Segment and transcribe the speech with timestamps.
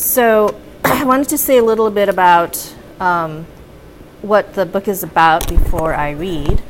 [0.00, 3.46] So, I wanted to say a little bit about um,
[4.22, 6.62] what the book is about before I read.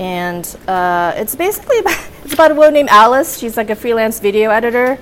[0.00, 3.38] And uh, it's basically about, it's about a woman named Alice.
[3.38, 4.98] She's like a freelance video editor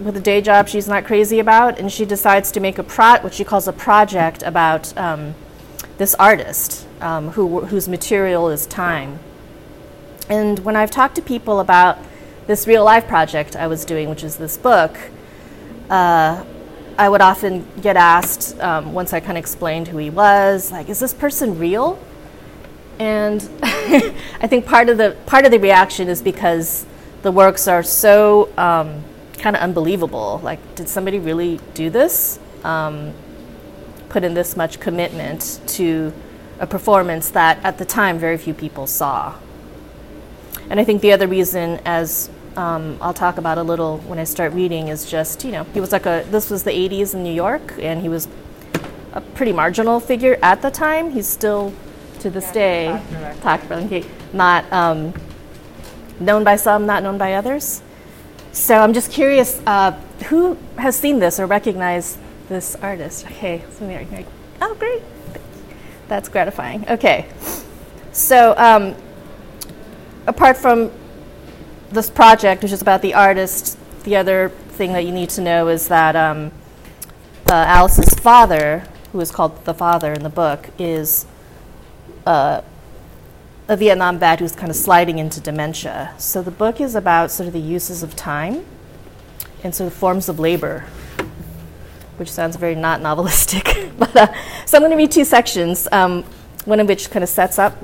[0.00, 3.20] with a day job she's not crazy about, and she decides to make a pro-
[3.20, 5.36] what she calls a project about um,
[5.98, 9.20] this artist um, who, whose material is time.
[10.28, 11.98] And when I've talked to people about
[12.48, 14.98] this real life project I was doing, which is this book,
[15.90, 16.44] uh,
[16.96, 20.88] I would often get asked um, once I kind of explained who he was, like,
[20.88, 21.98] is this person real?
[22.98, 26.84] And I think part of the part of the reaction is because
[27.22, 29.02] the works are so um,
[29.38, 30.40] kind of unbelievable.
[30.42, 32.38] Like, did somebody really do this?
[32.64, 33.14] Um,
[34.10, 36.12] put in this much commitment to
[36.58, 39.34] a performance that at the time very few people saw.
[40.68, 44.24] And I think the other reason, as um, I'll talk about a little when I
[44.24, 47.22] start reading is just, you know, he was like a, this was the 80s in
[47.22, 48.28] New York, and he was
[49.12, 51.10] a pretty marginal figure at the time.
[51.10, 51.72] He's still,
[52.20, 53.00] to this day,
[53.40, 53.62] talk
[54.32, 55.14] not um,
[56.18, 57.82] known by some, not known by others.
[58.52, 59.92] So I'm just curious, uh,
[60.28, 63.26] who has seen this or recognized this artist?
[63.26, 63.62] Okay,
[64.60, 65.02] oh, great.
[66.08, 66.88] That's gratifying.
[66.88, 67.28] Okay.
[68.12, 68.96] So, um,
[70.26, 70.90] apart from
[71.90, 75.68] this project, which is about the artist, the other thing that you need to know
[75.68, 76.52] is that um,
[77.50, 81.26] uh, Alice's father, who is called the father in the book, is
[82.26, 82.62] uh,
[83.68, 86.14] a Vietnam vet who's kind of sliding into dementia.
[86.18, 88.64] So the book is about sort of the uses of time
[89.62, 90.84] and sort of forms of labor,
[92.16, 93.92] which sounds very not novelistic.
[93.98, 94.32] but, uh,
[94.64, 96.24] so I'm going to read two sections, um,
[96.64, 97.76] one of which kind of sets up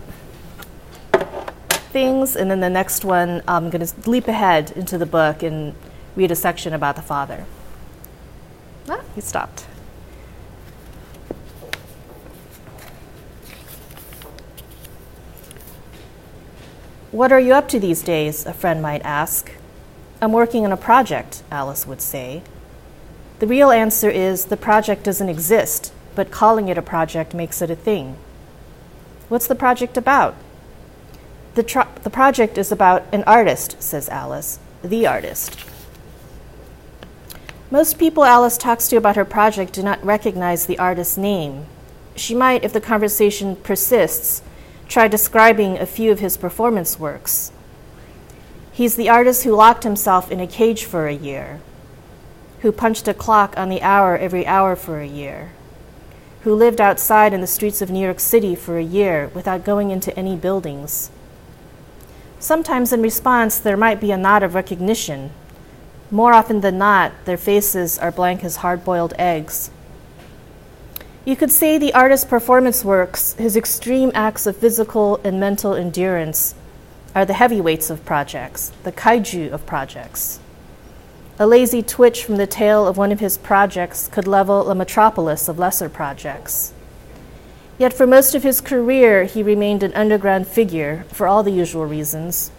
[1.96, 5.74] things, and then the next one, I'm going to leap ahead into the book and
[6.14, 7.46] read a section about the father.
[8.86, 9.60] Ah, he stopped.
[17.12, 18.44] What are you up to these days?
[18.44, 19.52] A friend might ask.
[20.20, 22.42] I'm working on a project, Alice would say.
[23.38, 27.70] The real answer is the project doesn't exist, but calling it a project makes it
[27.70, 28.18] a thing.
[29.30, 30.34] What's the project about?
[31.56, 35.58] The, the project is about an artist, says Alice, the artist.
[37.70, 41.64] Most people Alice talks to about her project do not recognize the artist's name.
[42.14, 44.42] She might, if the conversation persists,
[44.86, 47.52] try describing a few of his performance works.
[48.70, 51.60] He's the artist who locked himself in a cage for a year,
[52.60, 55.52] who punched a clock on the hour every hour for a year,
[56.42, 59.90] who lived outside in the streets of New York City for a year without going
[59.90, 61.10] into any buildings
[62.38, 65.30] Sometimes in response, there might be a nod of recognition.
[66.10, 69.70] More often than not, their faces are blank as hard boiled eggs.
[71.24, 76.54] You could say the artist's performance works, his extreme acts of physical and mental endurance,
[77.16, 80.38] are the heavyweights of projects, the kaiju of projects.
[81.38, 85.48] A lazy twitch from the tail of one of his projects could level a metropolis
[85.48, 86.72] of lesser projects.
[87.78, 91.84] Yet for most of his career, he remained an underground figure for all the usual
[91.84, 92.50] reasons.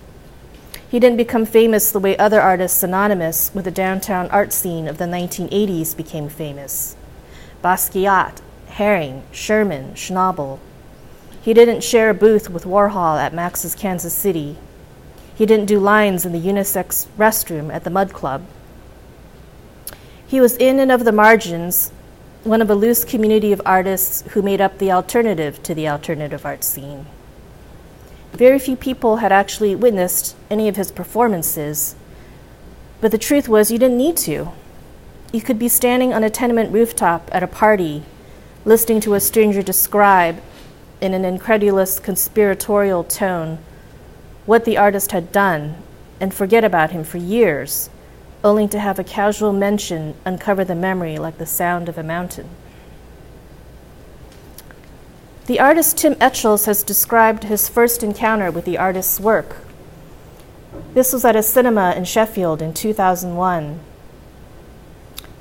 [0.89, 4.99] He didn't become famous the way other artists synonymous with the downtown art scene of
[4.99, 6.95] the 1980s became famous
[7.63, 10.59] Basquiat, Haring, Sherman, Schnabel.
[11.41, 14.57] He didn't share a booth with Warhol at Max's Kansas City.
[15.35, 18.45] He didn't do lines in the unisex restroom at the Mud Club.
[20.27, 21.91] He was in and of the margins,
[22.43, 26.45] one of a loose community of artists who made up the alternative to the alternative
[26.45, 27.05] art scene.
[28.33, 31.95] Very few people had actually witnessed any of his performances,
[33.01, 34.49] but the truth was you didn't need to.
[35.33, 38.03] You could be standing on a tenement rooftop at a party,
[38.63, 40.41] listening to a stranger describe,
[41.01, 43.59] in an incredulous, conspiratorial tone,
[44.45, 45.75] what the artist had done,
[46.19, 47.89] and forget about him for years
[48.47, 52.49] only to have a casual mention uncover the memory like the sound of a mountain.
[55.45, 59.57] The artist Tim Etchells has described his first encounter with the artist's work.
[60.93, 63.79] This was at a cinema in Sheffield in 2001.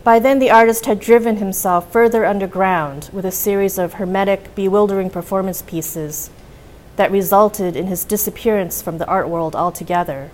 [0.05, 5.11] By then, the artist had driven himself further underground with a series of hermetic, bewildering
[5.11, 6.31] performance pieces
[6.95, 10.31] that resulted in his disappearance from the art world altogether.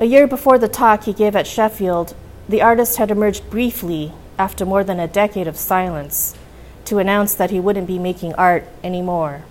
[0.00, 2.14] A year before the talk he gave at Sheffield,
[2.48, 6.36] the artist had emerged briefly after more than a decade of silence
[6.84, 9.42] to announce that he wouldn't be making art anymore.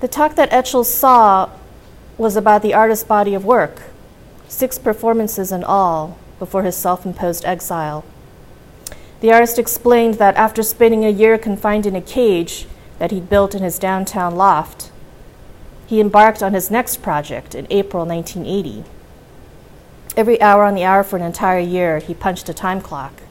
[0.00, 1.48] The talk that Etchells saw
[2.18, 3.84] was about the artist's body of work,
[4.48, 8.04] six performances in all, before his self imposed exile.
[9.20, 12.66] The artist explained that after spending a year confined in a cage
[12.98, 14.87] that he'd built in his downtown loft,
[15.88, 18.84] he embarked on his next project in April 1980.
[20.18, 23.22] Every hour on the hour for an entire year, he punched a time clock.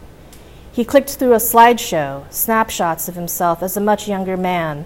[0.72, 4.86] He clicked through a slideshow, snapshots of himself as a much younger man,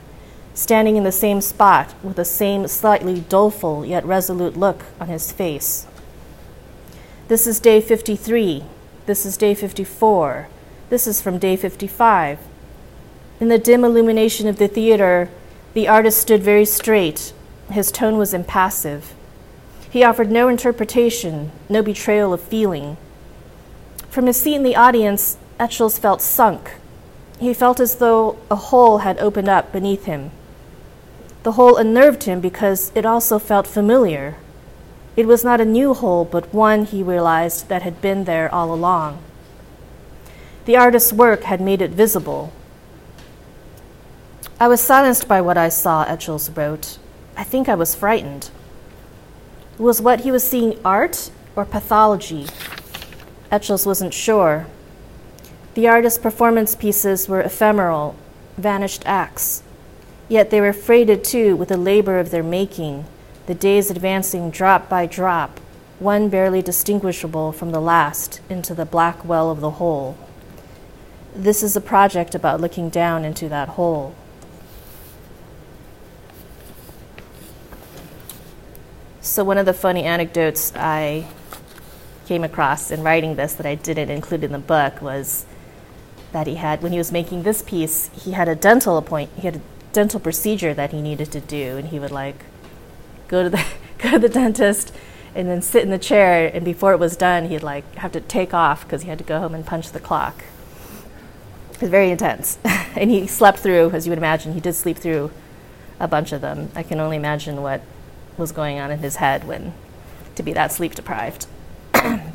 [0.53, 5.31] standing in the same spot with the same slightly doleful yet resolute look on his
[5.31, 5.87] face.
[7.29, 8.65] This is day 53.
[9.05, 10.49] This is day 54.
[10.89, 12.39] This is from day 55.
[13.39, 15.29] In the dim illumination of the theater,
[15.73, 17.31] the artist stood very straight.
[17.71, 19.13] His tone was impassive.
[19.89, 22.97] He offered no interpretation, no betrayal of feeling.
[24.09, 26.71] From his seat in the audience, Etchells felt sunk.
[27.39, 30.31] He felt as though a hole had opened up beneath him.
[31.43, 34.35] The hole unnerved him because it also felt familiar.
[35.15, 38.73] It was not a new hole, but one he realized that had been there all
[38.73, 39.21] along.
[40.65, 42.53] The artist's work had made it visible.
[44.59, 46.99] I was silenced by what I saw, Etchells wrote.
[47.35, 48.49] I think I was frightened.
[49.77, 52.47] Was what he was seeing art or pathology?
[53.49, 54.67] Etchells wasn't sure.
[55.73, 58.15] The artist's performance pieces were ephemeral,
[58.57, 59.63] vanished acts.
[60.27, 63.05] Yet they were freighted too with the labor of their making,
[63.47, 65.59] the days advancing drop by drop,
[65.99, 70.17] one barely distinguishable from the last, into the black well of the hole.
[71.35, 74.15] This is a project about looking down into that hole.
[79.31, 81.25] So, one of the funny anecdotes I
[82.25, 85.45] came across in writing this that I didn't include in the book was
[86.33, 89.43] that he had when he was making this piece he had a dental appoint he
[89.43, 89.61] had a
[89.93, 92.43] dental procedure that he needed to do and he would like
[93.29, 93.65] go to the
[93.99, 94.93] go to the dentist
[95.33, 98.19] and then sit in the chair and before it was done he'd like have to
[98.19, 100.43] take off because he had to go home and punch the clock.
[101.75, 102.59] It was very intense.
[102.97, 105.31] And he slept through as you would imagine he did sleep through
[106.01, 106.69] a bunch of them.
[106.75, 107.81] I can only imagine what
[108.37, 109.73] was going on in his head when
[110.35, 111.47] to be that sleep deprived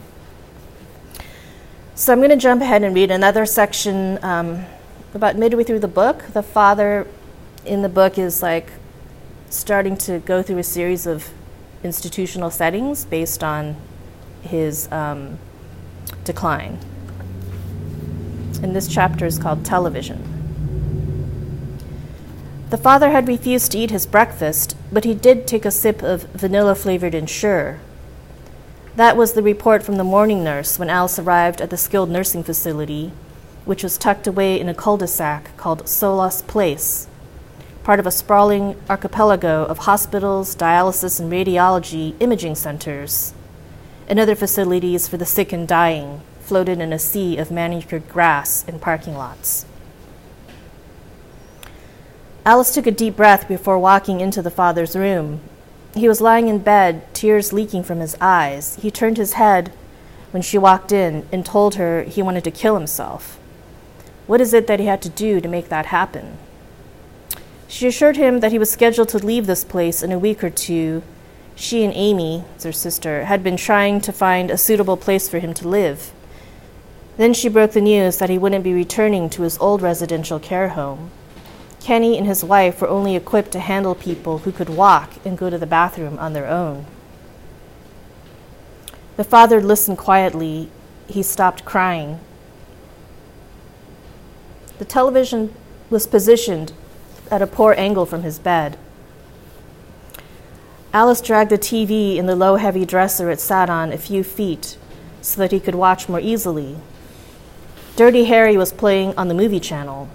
[1.98, 4.66] So I'm going to jump ahead and read another section um,
[5.14, 6.25] about midway through the book.
[6.34, 7.06] The father
[7.64, 8.70] in the book is like
[9.48, 11.31] starting to go through a series of
[11.82, 13.76] institutional settings based on
[14.43, 15.38] his um,
[16.25, 16.78] decline.
[18.62, 20.36] And this chapter is called Television.
[22.76, 26.25] The father had refused to eat his breakfast, but he did take a sip of
[26.34, 27.78] vanilla flavored Ensure
[28.96, 32.44] that was the report from the morning nurse when Alice arrived at the skilled nursing
[32.44, 33.12] facility,
[33.64, 37.06] which was tucked away in a cul de sac called Solas Place,
[37.82, 43.32] part of a sprawling archipelago of hospitals, dialysis and radiology imaging centers,
[44.06, 48.67] and other facilities for the sick and dying, floated in a sea of manicured grass
[48.69, 49.64] and parking lots.
[52.46, 55.40] Alice took a deep breath before walking into the father's room
[55.96, 58.76] he was lying in bed, tears leaking from his eyes.
[58.76, 59.72] He turned his head
[60.31, 63.38] when she walked in and told her he wanted to kill himself.
[64.26, 66.37] What is it that he had to do to make that happen?
[67.66, 70.50] She assured him that he was scheduled to leave this place in a week or
[70.50, 71.02] two.
[71.54, 75.54] She and Amy, her sister, had been trying to find a suitable place for him
[75.54, 76.12] to live.
[77.16, 80.70] Then she broke the news that he wouldn't be returning to his old residential care
[80.70, 81.10] home.
[81.86, 85.48] Kenny and his wife were only equipped to handle people who could walk and go
[85.48, 86.84] to the bathroom on their own.
[89.16, 90.69] The father listened quietly.
[91.06, 92.19] He stopped crying.
[94.78, 95.55] The television
[95.88, 96.72] was positioned
[97.31, 98.76] at a poor angle from his bed.
[100.93, 104.76] Alice dragged the TV in the low, heavy dresser it sat on a few feet
[105.22, 106.78] so that he could watch more easily.
[107.94, 110.10] Dirty Harry was playing on the movie channel.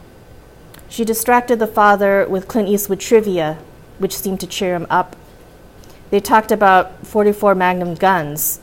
[0.91, 3.59] She distracted the father with Clint Eastwood trivia,
[3.97, 5.15] which seemed to cheer him up.
[6.09, 8.59] They talked about 44 Magnum guns.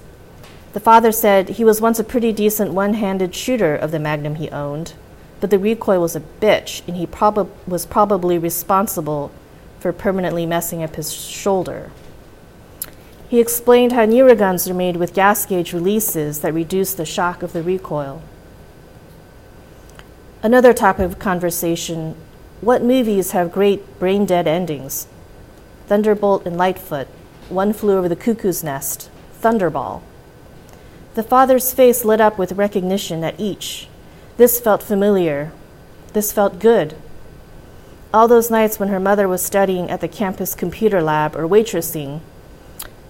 [0.75, 4.35] The father said he was once a pretty decent one handed shooter of the Magnum
[4.35, 4.93] he owned,
[5.41, 9.31] but the recoil was a bitch, and he prob- was probably responsible
[9.81, 11.91] for permanently messing up his shoulder.
[13.31, 17.43] He explained how newer guns are made with gas gauge releases that reduce the shock
[17.43, 18.21] of the recoil.
[20.41, 22.15] Another topic of conversation
[22.61, 25.09] what movies have great brain dead endings?
[25.89, 27.09] Thunderbolt and Lightfoot,
[27.49, 29.11] One Flew Over the Cuckoo's Nest,
[29.43, 30.01] Thunderball.
[31.15, 33.89] The father's face lit up with recognition at each.
[34.37, 35.51] This felt familiar.
[36.13, 36.95] This felt good.
[38.15, 42.21] All those nights when her mother was studying at the campus computer lab or waitressing,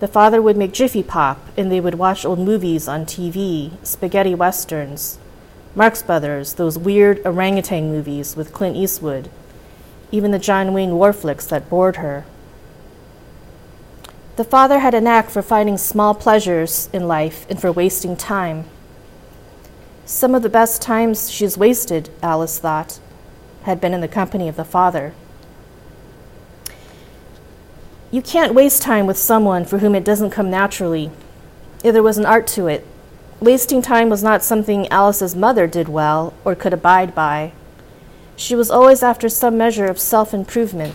[0.00, 4.34] The father would make Jiffy Pop, and they would watch old movies on TV, spaghetti
[4.34, 5.18] westerns,
[5.74, 9.30] Marx Brothers, those weird orangutan movies with Clint Eastwood,
[10.10, 12.24] even the John Wayne war flicks that bored her.
[14.36, 18.64] The father had a knack for finding small pleasures in life and for wasting time.
[20.06, 22.98] Some of the best times she's wasted, Alice thought,
[23.64, 25.12] had been in the company of the father.
[28.10, 31.10] You can't waste time with someone for whom it doesn't come naturally.
[31.84, 32.86] If there was an art to it,
[33.40, 37.52] wasting time was not something Alice's mother did well or could abide by.
[38.36, 40.94] She was always after some measure of self improvement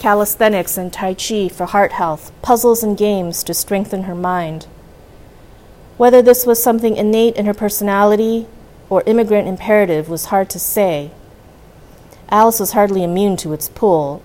[0.00, 4.66] calisthenics and Tai Chi for heart health, puzzles and games to strengthen her mind.
[5.96, 8.46] Whether this was something innate in her personality
[8.90, 11.12] or immigrant imperative was hard to say.
[12.28, 14.22] Alice was hardly immune to its pull,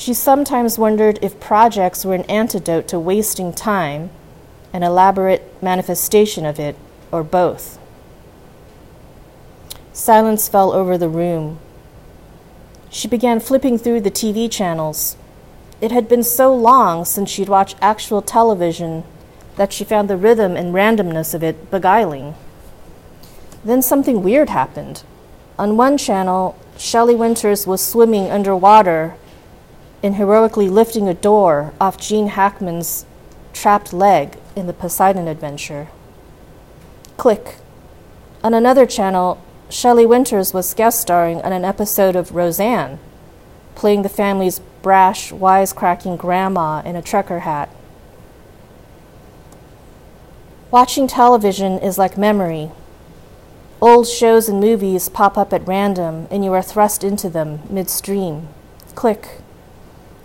[0.00, 4.08] she sometimes wondered if projects were an antidote to wasting time,
[4.72, 6.76] an elaborate manifestation of it,
[7.10, 7.78] or both.
[9.92, 11.58] Silence fell over the room.
[12.90, 15.16] She began flipping through the TV channels.
[15.80, 19.04] It had been so long since she'd watched actual television
[19.56, 22.34] that she found the rhythm and randomness of it beguiling.
[23.64, 25.02] Then something weird happened.
[25.58, 29.16] On one channel, Shelley Winters was swimming underwater
[30.02, 33.04] and heroically lifting a door off Gene Hackman's
[33.52, 35.88] trapped leg in the Poseidon adventure.
[37.16, 37.56] Click.
[38.42, 42.98] On another channel, Shelley Winters was guest starring on an episode of Roseanne,
[43.74, 47.68] playing the family's brash, wisecracking grandma in a trucker hat.
[50.70, 52.70] Watching television is like memory.
[53.80, 58.48] Old shows and movies pop up at random, and you are thrust into them midstream.
[58.94, 59.40] Click.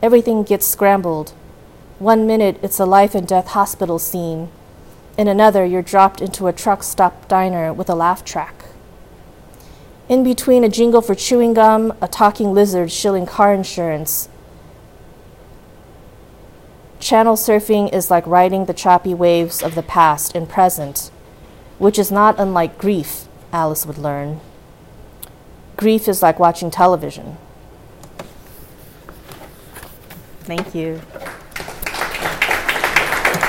[0.02, 1.34] Everything gets scrambled.
[2.00, 4.50] One minute it's a life and death hospital scene.
[5.18, 8.66] In another, you're dropped into a truck stop diner with a laugh track.
[10.10, 14.28] In between a jingle for chewing gum, a talking lizard shilling car insurance.
[17.00, 21.12] Channel surfing is like riding the choppy waves of the past and present,
[21.78, 24.42] which is not unlike grief, Alice would learn.
[25.78, 27.38] Grief is like watching television.
[30.42, 31.02] Thank you.